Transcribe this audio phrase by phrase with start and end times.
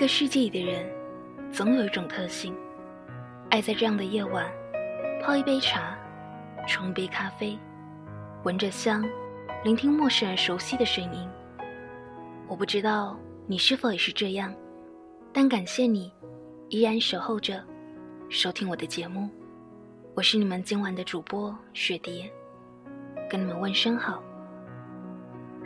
[0.00, 0.90] 个世界里的人，
[1.52, 2.56] 总有一种特性，
[3.50, 4.50] 爱在这样的夜晚，
[5.22, 5.94] 泡一杯茶，
[6.66, 7.58] 冲一杯咖啡，
[8.42, 9.04] 闻着香，
[9.62, 11.28] 聆听陌生人熟悉的声音。
[12.48, 13.14] 我不知道
[13.46, 14.54] 你是否也是这样，
[15.34, 16.10] 但感谢你，
[16.70, 17.62] 依然守候着，
[18.30, 19.28] 收听我的节目。
[20.14, 22.32] 我是你们今晚的主播雪蝶，
[23.28, 24.22] 跟你们问声好。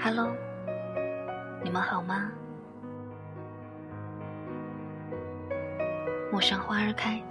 [0.01, 0.29] Hello，
[1.63, 2.33] 你们好吗？
[6.35, 7.23] 陌上花儿开，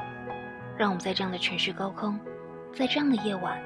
[0.77, 2.17] 让我们在这样的城市高空，
[2.73, 3.62] 在这样的夜晚，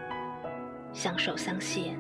[0.92, 1.96] 相守相携。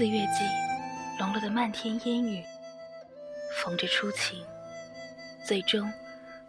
[0.00, 0.46] 四月季，
[1.18, 2.42] 融了的漫天烟雨，
[3.58, 4.42] 逢着初晴，
[5.44, 5.92] 最终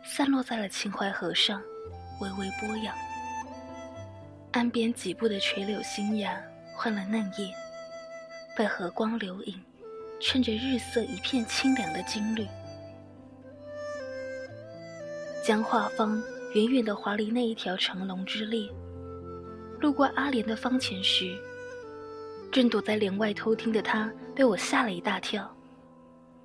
[0.05, 1.61] 散落在了秦淮河上，
[2.21, 2.95] 微微波漾。
[4.53, 6.41] 岸边几步的垂柳新芽
[6.73, 7.53] 换了嫩叶，
[8.55, 9.61] 被河光流影，
[10.21, 12.47] 衬着日色一片清凉的金绿。
[15.45, 18.69] 将画舫远远的划离那一条长龙之列，
[19.81, 21.37] 路过阿莲的方前时。
[22.51, 25.49] 正躲在帘外偷听的他，被我吓了一大跳，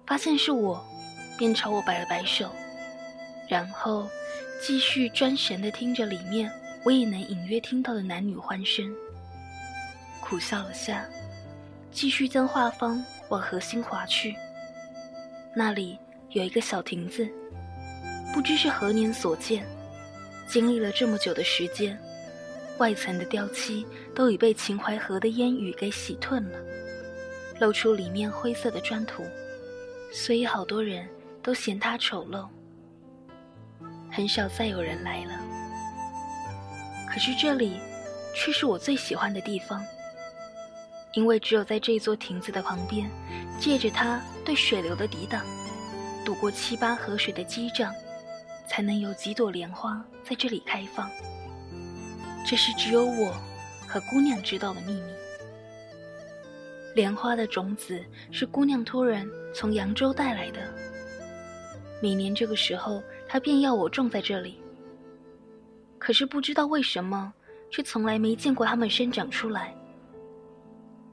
[0.07, 0.83] 发现是我，
[1.37, 2.49] 便朝我摆了摆手，
[3.49, 4.09] 然后
[4.63, 6.51] 继续专神地听着里面
[6.85, 8.95] 我也能隐约听到的男女欢声，
[10.21, 11.05] 苦笑了下，
[11.91, 14.37] 继续将画舫往核心划去。
[15.55, 15.99] 那里
[16.31, 17.29] 有一个小亭子，
[18.33, 19.67] 不知是何年所建，
[20.47, 21.99] 经历了这么久的时间。
[22.79, 23.87] 外层的雕漆
[24.17, 26.59] 都已被秦淮河的烟雨给洗褪了，
[27.61, 29.23] 露出里面灰色的砖土，
[30.11, 31.07] 所以好多人
[31.43, 32.49] 都嫌它丑陋，
[34.11, 35.33] 很少再有人来了。
[37.11, 37.79] 可是这里
[38.35, 39.85] 却是我最喜欢的地方，
[41.13, 43.11] 因为只有在这座亭子的旁边，
[43.61, 45.45] 借着它对水流的抵挡，
[46.25, 47.95] 躲过七八河水的激涨，
[48.67, 51.07] 才能有几朵莲花在这里开放。
[52.47, 53.35] 这是只有我
[53.97, 55.11] 和姑娘知道的秘密。
[56.95, 60.61] 莲花的种子是姑娘托人从扬州带来的，
[62.03, 64.61] 每年这个时候，她便要我种在这里。
[65.99, 67.33] 可是不知道为什么，
[67.71, 69.75] 却从来没见过它们生长出来。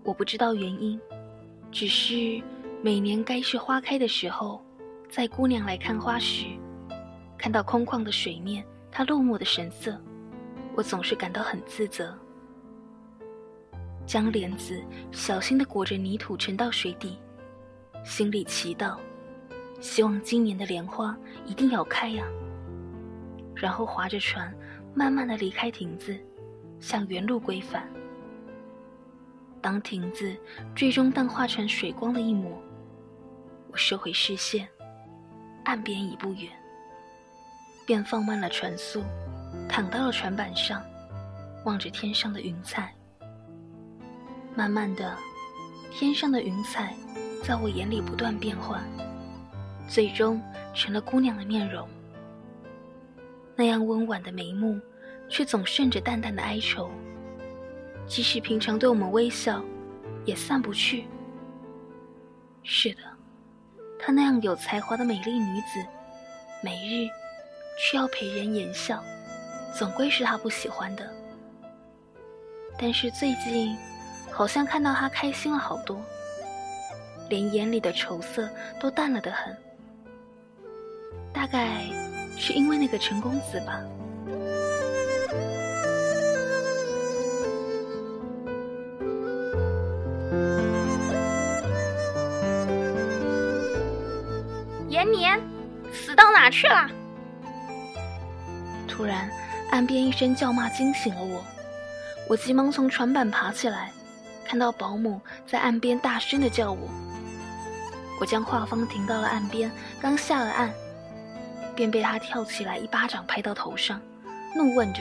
[0.03, 0.99] 我不知道原因，
[1.71, 2.41] 只是
[2.81, 4.61] 每年该是花开的时候，
[5.09, 6.47] 在姑娘来看花时，
[7.37, 8.61] 看到空旷的水面，
[8.91, 9.97] 她落寞的神色。
[10.75, 12.13] 我总是感到很自责，
[14.05, 17.17] 将帘子小心地裹着泥土沉到水底，
[18.03, 18.97] 心里祈祷，
[19.79, 22.25] 希望今年的莲花一定要开呀。
[23.55, 24.53] 然后划着船，
[24.93, 26.19] 慢慢地离开亭子，
[26.79, 27.87] 向原路归返。
[29.61, 30.35] 当亭子
[30.75, 32.61] 最终淡化成水光的一抹，
[33.71, 34.67] 我收回视线，
[35.63, 36.51] 岸边已不远，
[37.85, 39.01] 便放慢了船速。
[39.69, 40.83] 躺到了船板上，
[41.63, 42.93] 望着天上的云彩。
[44.55, 45.17] 慢慢的，
[45.91, 46.95] 天上的云彩
[47.43, 48.83] 在我眼里不断变换，
[49.87, 50.41] 最终
[50.73, 51.87] 成了姑娘的面容。
[53.55, 54.79] 那样温婉的眉目，
[55.29, 56.89] 却总渗着淡淡的哀愁。
[58.05, 59.63] 即使平常对我们微笑，
[60.25, 61.05] 也散不去。
[62.63, 63.01] 是的，
[63.99, 65.85] 她那样有才华的美丽女子，
[66.63, 67.09] 每日
[67.79, 69.03] 却要陪人言笑。
[69.75, 71.11] 总归是他不喜欢的，
[72.77, 73.75] 但是最近，
[74.33, 76.01] 好像看到他开心了好多，
[77.29, 78.49] 连眼里的愁色
[78.79, 79.55] 都淡了的很。
[81.31, 81.83] 大概
[82.35, 83.79] 是因为那个陈公子吧。
[94.89, 95.39] 延年，
[95.91, 96.89] 死到哪去了？
[98.87, 99.29] 突然。
[99.71, 101.43] 岸边一声叫骂惊醒了我，
[102.29, 103.91] 我急忙从船板爬起来，
[104.53, 106.87] 看到保姆在岸边大声的叫我。
[108.21, 110.71] 我将画舫停到了岸边，刚下了岸，
[111.75, 113.99] 便被他跳起来一巴掌拍到头上，
[114.55, 114.99] 怒问着：“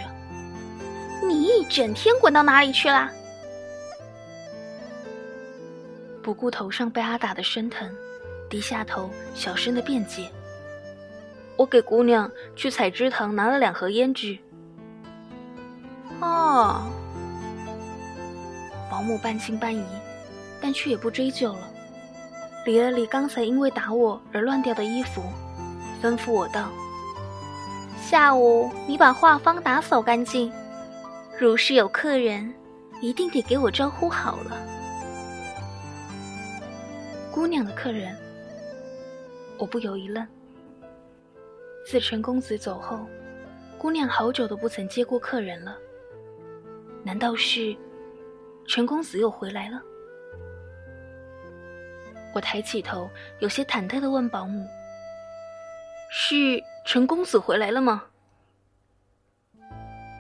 [1.29, 3.11] 你一整天滚到哪里去了？”
[6.25, 7.87] 不顾头上被他打的生疼，
[8.49, 10.31] 低下头小声的辩解
[11.59, 14.39] ：“我给姑娘去采芝堂拿了两盒胭脂。”
[16.23, 16.87] 哦，
[18.93, 19.83] 保姆半信半疑，
[20.61, 21.73] 但却也不追究了，
[22.67, 25.23] 理了理刚才因为打我而乱掉的衣服，
[26.03, 26.69] 吩咐我道
[27.97, 30.53] ：“下午你把画坊打扫干净，
[31.39, 32.53] 如是有客人，
[33.01, 34.59] 一定得给我招呼好了。”
[37.33, 38.15] 姑娘的客人，
[39.57, 40.29] 我不由一愣。
[41.87, 43.07] 自陈公子走后，
[43.79, 45.79] 姑娘好久都不曾接过客人了。
[47.03, 47.75] 难道是
[48.67, 49.81] 陈公子又回来了？
[52.35, 53.11] 我抬起头，
[53.41, 54.67] 有些忐忑的问保姆
[56.11, 58.05] ：“是陈公子回来了吗？”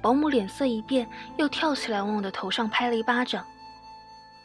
[0.02, 1.08] 保姆脸色一变，
[1.38, 3.46] 又跳起来往我的头上拍了一巴掌。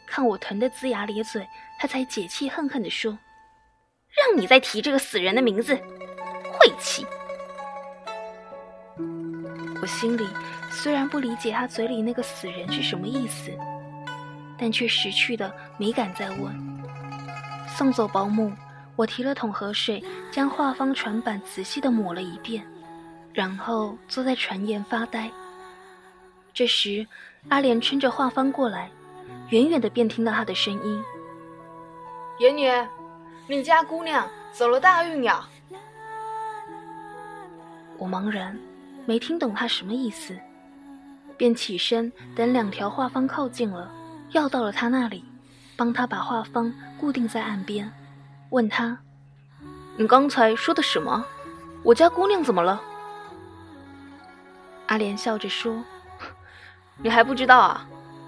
[0.06, 1.46] 看我疼得龇牙咧嘴，
[1.78, 3.18] 他才解气恨恨地说
[4.08, 5.74] ：“让你再提这个死人的名字，
[6.54, 7.04] 晦气！”
[9.82, 10.26] 我心里
[10.70, 13.52] 虽然不理解他嘴里那个死人是什么意思，
[14.58, 16.52] 但却识趣的没敢再问。
[17.76, 18.52] 送走保姆，
[18.96, 22.66] 我提了桶河水，将画舫船板仔细的抹了一遍，
[23.32, 25.30] 然后坐在船沿发呆。
[26.52, 27.06] 这时，
[27.48, 28.90] 阿莲撑着画舫过来。
[29.50, 31.04] 远远的便听到他的声音
[32.40, 32.66] ：“爷女，
[33.46, 35.46] 你家姑娘走了大运呀！”
[37.98, 38.58] 我茫然，
[39.06, 40.38] 没听懂他什么意思，
[41.36, 43.92] 便起身等两条画舫靠近了，
[44.30, 45.24] 要到了他那里，
[45.76, 47.90] 帮他把画方固定在岸边，
[48.50, 48.98] 问他
[49.96, 51.24] ：“你刚才说的什么？
[51.82, 52.80] 我家姑娘怎么了？”
[54.86, 55.82] 阿莲笑着说
[57.02, 57.86] ：“你还不知道啊？”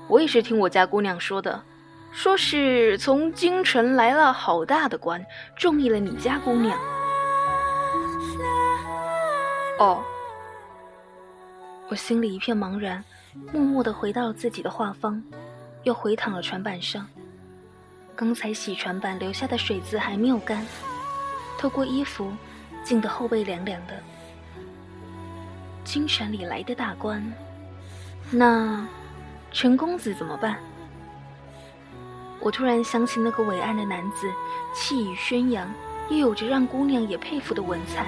[0.08, 1.62] 我也是听我家姑娘说的，
[2.10, 5.24] 说是从京城来了好大的官，
[5.56, 6.76] 中意了你家姑娘。
[9.78, 10.02] 哦，
[11.88, 13.04] 我心里一片茫然，
[13.52, 15.22] 默默的回到了自己的画方，
[15.82, 17.06] 又回躺了船板上。
[18.14, 20.66] 刚才洗船板留下的水渍还没有干，
[21.58, 22.32] 透过衣服，
[22.84, 23.94] 浸得后背凉凉的。
[25.84, 27.22] 京城里来的大官，
[28.30, 28.86] 那……
[29.52, 30.58] 陈公子怎么办？
[32.38, 34.30] 我突然想起那个伟岸的男子，
[34.72, 35.68] 气宇轩扬，
[36.08, 38.06] 又有着让姑娘也佩服的文采。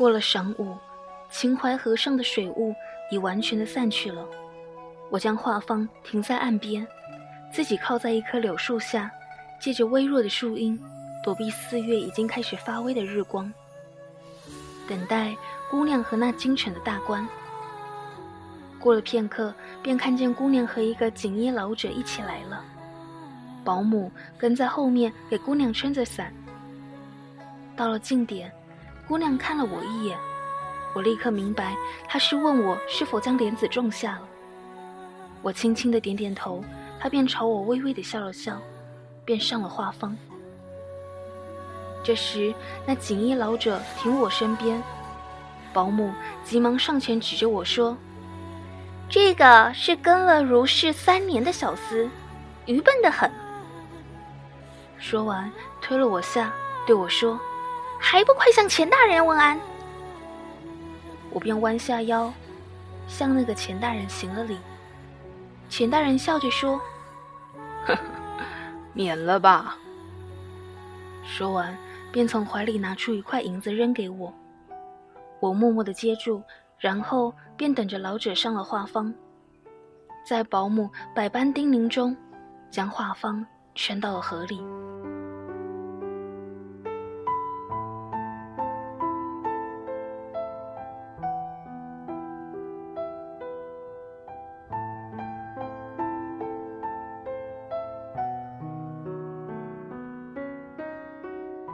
[0.00, 0.78] 过了晌午，
[1.30, 2.74] 秦淮河上的水雾
[3.10, 4.26] 已完全的散去了，
[5.10, 6.86] 我将画舫停在岸边。
[7.52, 9.10] 自己靠在一棵柳树下，
[9.60, 10.80] 借着微弱的树荫，
[11.22, 13.52] 躲避四月已经开始发威的日光，
[14.88, 15.36] 等待
[15.70, 17.28] 姑娘和那京城的大官。
[18.78, 22.64] 过了片刻，便看见姑娘和一个锦衣老者一起来了，
[23.62, 26.32] 保姆跟在后面给姑娘撑着伞。
[27.76, 28.50] 到了近点，
[29.10, 30.16] 姑娘看了我一眼，
[30.94, 31.76] 我立刻明白
[32.06, 34.22] 她是问我是否将莲子种下了。
[35.42, 36.62] 我轻轻的点点头。
[37.00, 38.56] 她便朝我微微的笑了笑，
[39.24, 40.14] 便上了画舫。
[42.04, 42.54] 这时，
[42.86, 44.80] 那锦衣老者停我身边，
[45.72, 46.12] 保姆
[46.44, 47.96] 急忙上前指着我说
[49.10, 52.08] ：“这个是跟了如是三年的小厮，
[52.66, 53.28] 愚笨的很。”
[54.98, 55.50] 说完，
[55.80, 56.52] 推了我下，
[56.86, 57.40] 对我说
[58.00, 59.60] ：“还不快向钱大人问安！”
[61.30, 62.32] 我便弯下腰，
[63.06, 64.58] 向那个钱大人行了礼。
[65.68, 66.80] 钱大人笑着说
[67.86, 68.00] ：“呵呵，
[68.92, 69.76] 免了吧。”
[71.22, 71.76] 说完，
[72.10, 74.34] 便从怀里拿出一块银子扔给我。
[75.38, 76.42] 我默默的接住，
[76.78, 79.14] 然后便等着老者上了画舫，
[80.26, 82.16] 在保姆百般叮咛中，
[82.70, 83.44] 将画舫
[83.76, 84.60] 圈到了河里。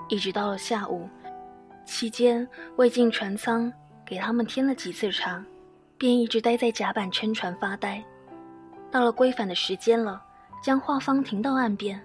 [0.08, 1.08] 一直到了下午，
[1.84, 2.46] 期间
[2.76, 3.72] 未进船舱，
[4.04, 5.44] 给他们添了几次茶，
[5.98, 8.02] 便一直待在甲板撑船发呆。
[8.90, 10.22] 到了归返的时间了，
[10.62, 12.00] 将画舫停到岸边，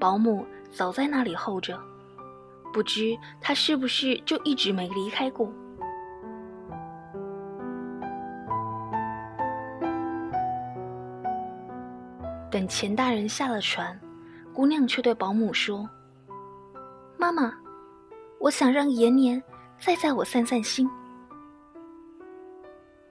[0.00, 1.78] 保姆早在那里候着，
[2.72, 5.52] 不知他是不是就一直没离开过。
[12.50, 14.00] 等钱大人下了船，
[14.54, 15.88] 姑娘却对保姆说。
[17.20, 17.52] 妈妈，
[18.38, 19.42] 我想让延年
[19.80, 20.88] 再载我散散心。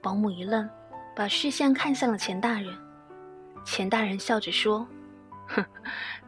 [0.00, 0.66] 保姆一愣，
[1.14, 2.74] 把视线看向了钱大人。
[3.66, 4.88] 钱大人笑着说
[5.48, 5.62] ：“哼，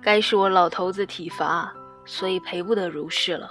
[0.02, 1.72] 该是我老头子体罚，
[2.04, 3.50] 所以陪不得如是了。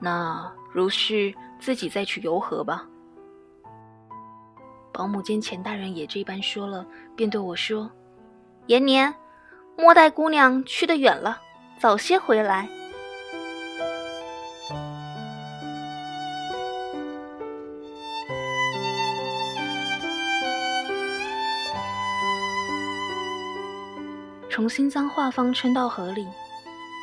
[0.00, 2.84] 那如是自己再去游河吧。”
[4.92, 7.88] 保姆见钱大人也这般说了，便对我说
[8.66, 9.14] ：“延年，
[9.76, 11.40] 莫带姑娘去得远了，
[11.78, 12.68] 早些回来。”
[24.68, 26.28] 重新脏画方穿到河里，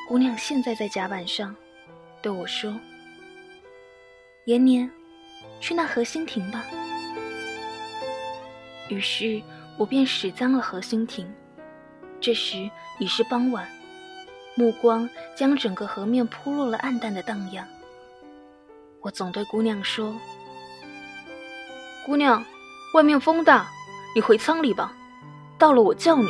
[0.08, 1.56] 姑娘现在在甲板上，
[2.22, 2.72] 对我说
[4.46, 4.88] ：“延年，
[5.60, 6.64] 去那河心亭吧。”
[8.88, 9.42] 于是
[9.80, 11.28] 我便驶脏了河心亭。
[12.22, 12.70] 这时
[13.00, 13.68] 已是傍晚，
[14.54, 17.68] 目光将整个河面铺落了暗淡的荡漾。
[19.02, 20.16] 我总对姑娘说
[22.06, 22.46] ：“姑娘，
[22.94, 23.68] 外面风大，
[24.14, 24.96] 你回舱里吧，
[25.58, 26.30] 到了我叫你。”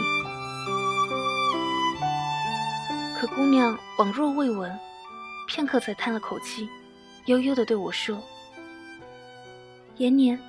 [3.35, 4.79] 姑娘宛若未闻，
[5.45, 6.69] 片刻才叹了口气，
[7.25, 8.23] 悠悠地对我说
[9.99, 10.39] ：“延年，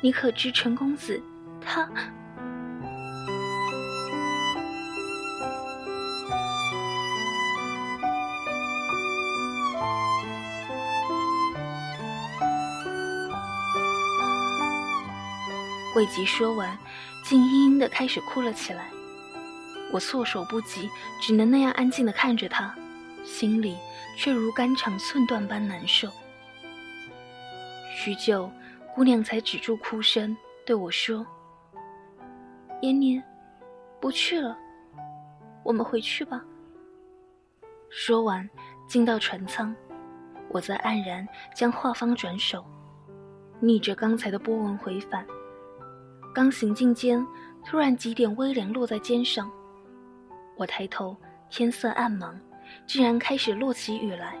[0.00, 1.22] 你可知陈公子
[1.60, 1.86] 他？”
[15.94, 16.78] 未及说完，
[17.22, 18.93] 竟嘤嘤地开始哭了起来。
[19.92, 20.88] 我措手不及，
[21.20, 22.74] 只能那样安静地看着他，
[23.24, 23.76] 心里
[24.16, 26.08] 却如肝肠寸断般难受。
[27.94, 28.50] 许久，
[28.94, 30.36] 姑娘才止住哭声，
[30.66, 31.24] 对我说
[32.82, 33.22] ：“延年，
[34.00, 34.56] 不去了，
[35.62, 36.42] 我们回去吧。”
[37.88, 38.48] 说完，
[38.88, 39.74] 进到船舱，
[40.48, 42.64] 我则黯然将画方转手，
[43.60, 45.24] 逆着刚才的波纹回返。
[46.34, 47.24] 刚行进间，
[47.64, 49.48] 突然几点微凉落在肩上。
[50.56, 51.16] 我抬头，
[51.50, 52.34] 天色暗茫，
[52.86, 54.36] 竟然开始落起雨来。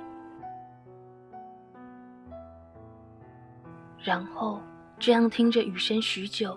[4.02, 4.60] 然后
[4.98, 6.56] 这样听着雨声许久，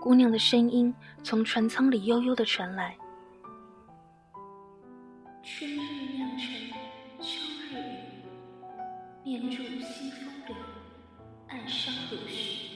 [0.00, 2.96] 姑娘的声音从船舱里悠悠的传来
[5.42, 6.46] ：“春日酿成
[7.20, 7.40] 秋
[7.70, 7.76] 日
[9.24, 10.56] 雨，念住西风柳，
[11.48, 12.70] 暗伤流血。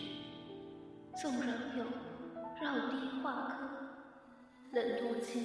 [1.16, 1.84] 纵然有
[2.60, 3.68] 绕堤画歌，
[4.72, 5.42] 冷落间。”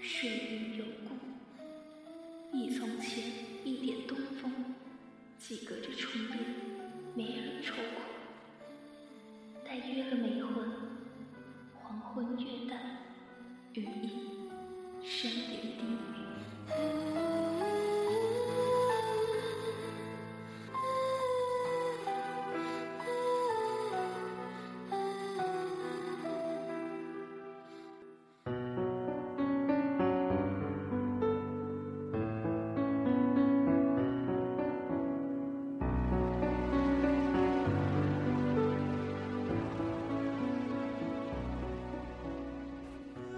[0.00, 3.24] 水云犹故，忆从前
[3.64, 4.74] 一点东风，
[5.38, 6.38] 既隔着春日，
[7.14, 7.80] 没人愁苦。
[9.64, 10.70] 待约了梅魂，
[11.74, 12.98] 黄昏月淡，
[13.74, 14.27] 雨意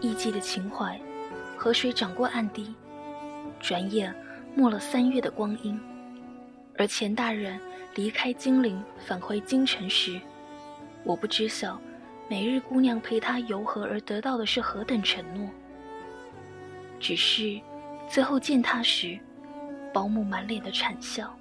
[0.01, 0.99] 艺妓的情怀，
[1.57, 2.75] 河水涨过岸堤，
[3.61, 4.15] 转眼
[4.55, 5.79] 没了三月的光阴。
[6.79, 7.61] 而钱大人
[7.95, 10.19] 离开金陵返回京城时，
[11.05, 11.79] 我不知晓
[12.29, 15.49] 每日姑娘陪他游河而得到的是何等承诺。
[16.99, 17.61] 只是
[18.09, 19.19] 最后见他时，
[19.93, 21.37] 保姆满脸的惨笑，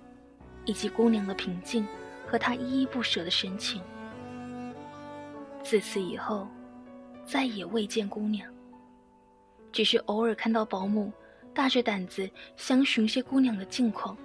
[0.65, 1.87] 以及姑娘的平静
[2.27, 3.81] 和他依依不舍的神情。
[5.63, 6.45] 自此以后。
[7.29, 8.51] 再也未见姑娘，
[9.71, 11.13] 只是偶尔看到保姆
[11.53, 14.17] 大着胆子相询些姑娘的近况，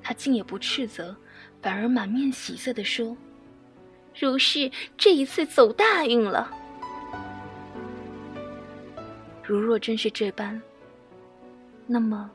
[0.00, 1.16] 他竟也不斥责，
[1.60, 3.16] 反而满面喜色地说
[4.16, 6.48] ：“如是这一次走大运了。”
[9.42, 10.62] 如若真是这般，
[11.84, 12.30] 那么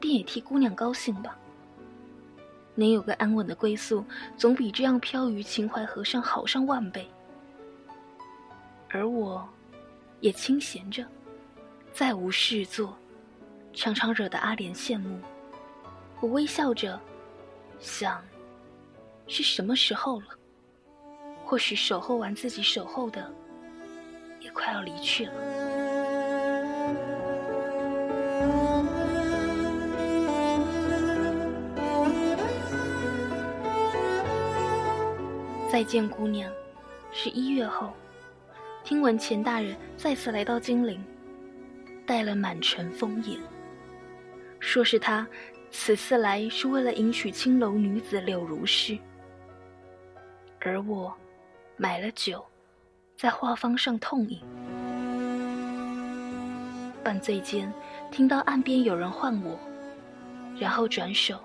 [0.00, 1.38] 便也替姑娘高兴吧。
[2.74, 4.04] 能有个安稳的归宿，
[4.36, 7.08] 总比这样漂于秦淮河上好上万倍。
[8.88, 9.46] 而我，
[10.20, 11.04] 也清闲着，
[11.92, 12.96] 再无事做，
[13.72, 15.18] 常常惹得阿莲羡慕。
[16.20, 16.98] 我微笑着，
[17.78, 18.22] 想，
[19.26, 20.26] 是什么时候了？
[21.44, 23.30] 或许守候完自己守候的，
[24.40, 25.32] 也快要离去了。
[35.70, 36.50] 再见，姑娘，
[37.12, 37.92] 是一月后。
[38.86, 41.04] 听闻钱大人再次来到金陵，
[42.06, 43.36] 带了满城风眼。
[44.60, 45.26] 说是他
[45.72, 48.96] 此次来是为了迎娶青楼女子柳如是，
[50.60, 51.12] 而我
[51.76, 52.46] 买了酒，
[53.16, 54.40] 在画舫上痛饮。
[57.02, 57.72] 半醉间，
[58.12, 59.58] 听到岸边有人唤我，
[60.60, 61.40] 然后转手，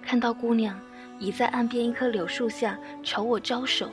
[0.00, 0.78] 看到姑娘
[1.18, 3.90] 倚在岸边一棵柳树下朝我招手。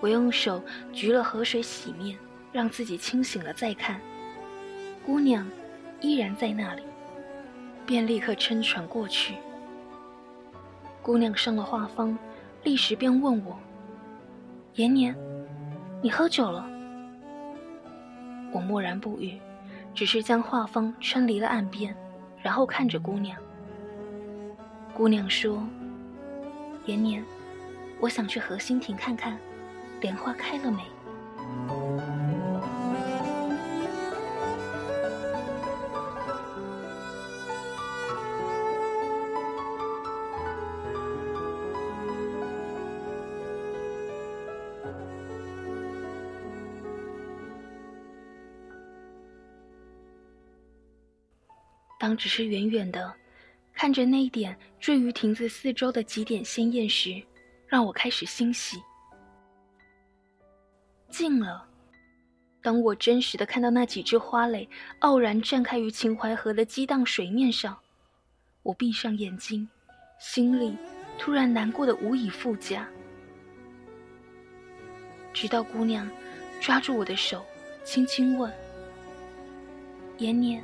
[0.00, 0.62] 我用手
[0.92, 2.16] 举了河水洗面，
[2.52, 4.00] 让自己清醒了再看，
[5.04, 5.44] 姑娘
[6.00, 6.82] 依然在那里，
[7.84, 9.34] 便立刻撑船过去。
[11.02, 12.16] 姑娘上了画舫，
[12.62, 13.58] 立时便问我
[14.76, 15.16] ：“延年，
[16.00, 16.68] 你喝酒了？”
[18.52, 19.38] 我默然不语，
[19.94, 21.96] 只是将画舫撑离了岸边，
[22.40, 23.36] 然后看着姑娘。
[24.94, 25.62] 姑娘说
[26.86, 27.24] ：“延年，
[28.00, 29.36] 我想去河心亭看看。”
[30.00, 30.82] 莲花开了没？
[52.00, 53.12] 当只是远远的
[53.74, 57.20] 看着那一点坠于亭子四周的几点鲜艳时，
[57.66, 58.78] 让我开始欣喜。
[61.10, 61.64] 近了，
[62.62, 64.68] 当我真实的看到那几只花蕾
[65.00, 67.76] 傲然绽开于秦淮河的激荡水面上，
[68.62, 69.68] 我闭上眼睛，
[70.18, 70.76] 心里
[71.18, 72.86] 突然难过的无以复加。
[75.32, 76.08] 直到姑娘
[76.60, 77.44] 抓住我的手，
[77.84, 78.52] 轻轻问
[80.18, 80.62] ：“延年，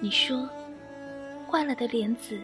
[0.00, 0.48] 你说，
[1.48, 2.38] 坏了的莲子，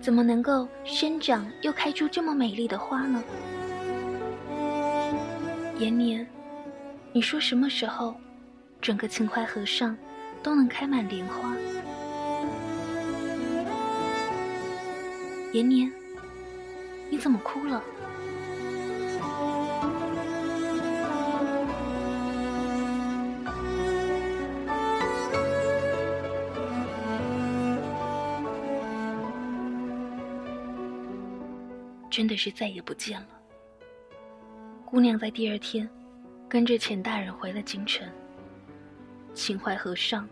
[0.00, 3.22] 怎么能够生长又开出这么美丽的花呢？”
[5.78, 6.26] 延年。
[7.14, 8.16] 你说什么时候，
[8.80, 9.94] 整个秦淮河上
[10.42, 11.54] 都能开满莲花？
[15.52, 15.92] 延年，
[17.10, 17.82] 你怎么哭了？
[32.08, 33.28] 真的是再也不见了。
[34.86, 35.86] 姑娘在第二天。
[36.52, 38.06] 跟着钱大人回了京城，
[39.32, 40.28] 秦淮河上，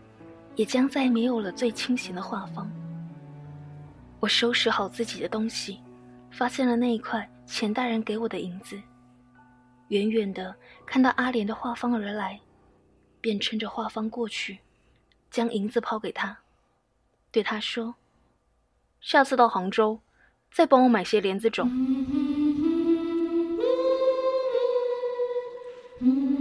[0.55, 2.67] 也将再没有了最清闲的画舫。
[4.19, 5.79] 我收拾好自己的东西，
[6.29, 8.79] 发现了那一块钱大人给我的银子。
[9.87, 10.55] 远远的
[10.85, 12.39] 看到阿莲的画舫而来，
[13.19, 14.59] 便撑着画舫过去，
[15.31, 16.37] 将银子抛给他，
[17.31, 17.95] 对他说
[19.01, 19.99] ：“下次到杭州，
[20.51, 21.67] 再帮我买些莲子种。”
[26.01, 26.40] 清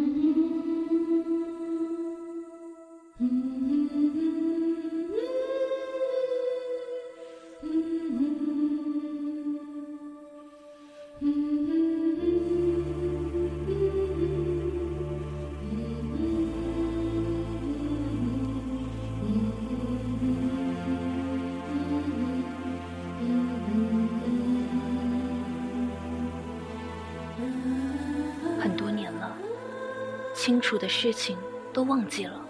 [30.70, 31.36] 主的事情
[31.72, 32.40] 都忘记了，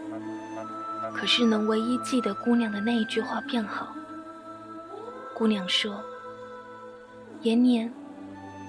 [1.14, 3.94] 可是能唯一记得姑娘的那一句话便好。
[5.34, 6.04] 姑娘说
[7.40, 7.90] ：“延年，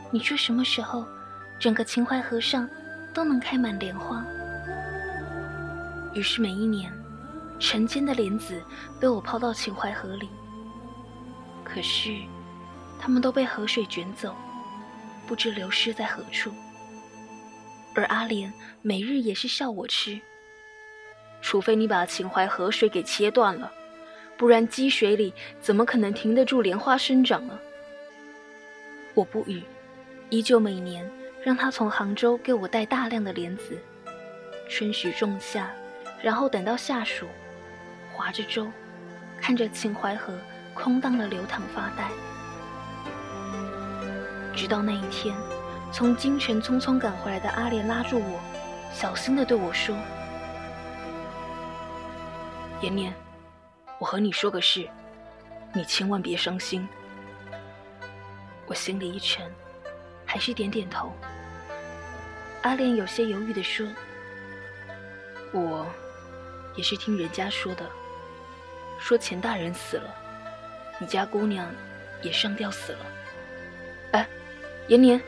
[0.10, 1.06] 你说什么时候，
[1.60, 2.66] 整个秦淮河上
[3.14, 4.24] 都能开满莲花？”
[6.16, 6.90] 于是每一年，
[7.60, 8.64] 晨间的莲子
[9.02, 10.30] 被我抛到秦淮河里，
[11.66, 12.22] 可是，
[12.98, 14.34] 它们都被河水卷走，
[15.28, 16.54] 不知流失在何处。
[17.94, 18.52] 而阿莲
[18.82, 20.20] 每日也是笑我痴，
[21.42, 23.72] 除非你把秦淮河水给切断了，
[24.38, 27.60] 不然积水里怎么可能停得住莲花生长呢？
[29.14, 29.62] 我不语，
[30.30, 31.10] 依旧每年
[31.44, 33.78] 让他从杭州给我带大量的莲子，
[34.70, 35.70] 春时种下，
[36.22, 37.26] 然后等到夏暑，
[38.14, 38.72] 划着舟，
[39.42, 40.34] 看着秦淮河
[40.74, 42.10] 空荡的流淌发呆，
[44.56, 45.36] 直到那一天。
[45.92, 48.40] 从京城匆匆赶回来的阿莲拉住我，
[48.94, 49.94] 小心的对我说
[52.82, 53.14] ：“延年，
[54.00, 54.88] 我和你说个事，
[55.74, 56.88] 你千万别伤心。”
[58.68, 59.46] 我心里一沉，
[60.26, 61.12] 还是点点头。
[62.62, 63.86] 阿莲有些犹豫的说
[65.52, 65.86] ：“我
[66.78, 67.86] 也是听人家说的，
[68.98, 70.10] 说钱大人死了，
[71.00, 71.70] 你家姑娘
[72.22, 73.06] 也上吊死了。
[74.14, 74.26] 哎，
[74.88, 75.22] 延年。”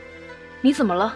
[0.64, 1.14] 你怎么了？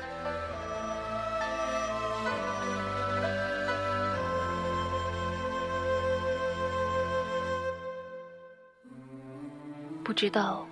[10.04, 10.66] 不知道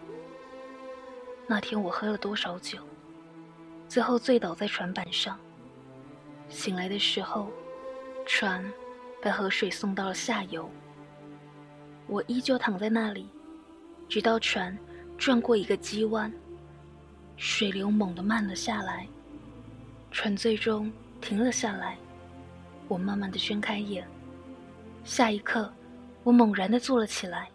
[1.47, 2.79] 那天我喝了多少酒，
[3.89, 5.39] 最后醉倒在船板上。
[6.51, 7.51] 醒来的时候，
[8.27, 8.63] 船
[9.23, 10.71] 被河水送到了下游。
[12.07, 13.27] 我依旧躺在那里，
[14.07, 14.79] 直到船
[15.17, 16.31] 转过一个急弯，
[17.37, 19.07] 水流猛地慢了下来，
[20.11, 21.97] 船最终停了下来。
[22.89, 24.07] 我慢慢的睁开眼，
[25.05, 25.73] 下一刻，
[26.23, 27.49] 我猛然的坐了起来。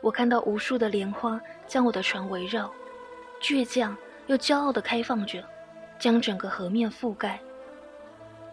[0.00, 2.72] 我看到无数的莲花将我的船围绕，
[3.40, 5.44] 倔强又骄傲的开放着，
[5.98, 7.38] 将整个河面覆盖。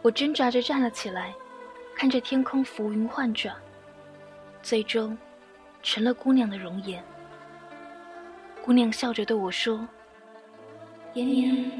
[0.02, 1.34] 我挣扎着站了起来，
[1.96, 3.56] 看着天空浮云幻转，
[4.62, 5.18] 最终
[5.82, 7.04] 成了姑娘的容颜。
[8.64, 9.88] 姑娘笑着对我说
[11.14, 11.72] ：“延年，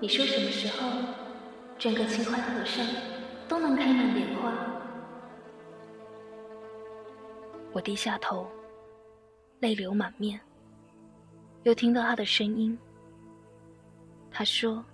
[0.00, 0.90] 你说什么时候
[1.78, 2.84] 整个秦淮河上
[3.48, 4.52] 都能开满莲花？”
[7.72, 8.46] 我低下头，
[9.60, 10.40] 泪流满面。
[11.62, 12.78] 又听到他的声音，
[14.30, 14.84] 他说：“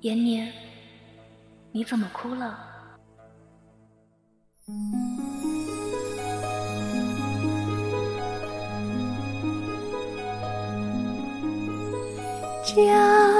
[0.00, 0.52] 延年。”
[1.72, 2.72] 你怎么哭了？
[12.74, 13.33] 家。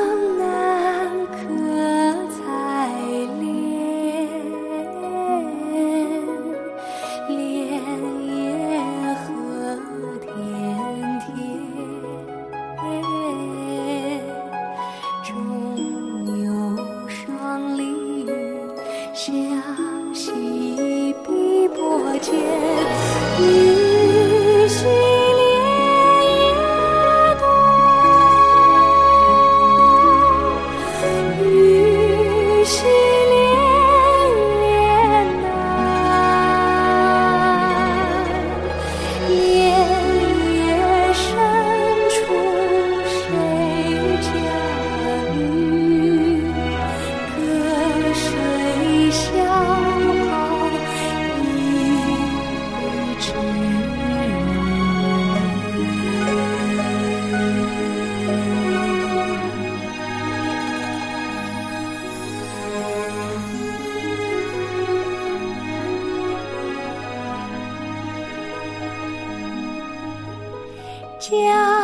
[71.30, 71.83] 家。